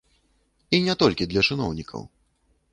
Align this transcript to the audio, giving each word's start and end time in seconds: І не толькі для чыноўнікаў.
І 0.77 0.79
не 0.87 0.95
толькі 1.03 1.29
для 1.35 1.45
чыноўнікаў. 1.47 2.01